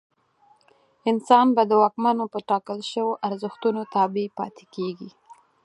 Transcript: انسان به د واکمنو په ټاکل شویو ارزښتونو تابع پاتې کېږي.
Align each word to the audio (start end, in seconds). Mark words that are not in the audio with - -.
انسان 1.11 1.47
به 1.55 1.63
د 1.67 1.71
واکمنو 1.81 2.25
په 2.33 2.39
ټاکل 2.49 2.79
شویو 2.91 3.19
ارزښتونو 3.27 3.81
تابع 3.95 4.27
پاتې 4.37 4.65
کېږي. 4.75 5.09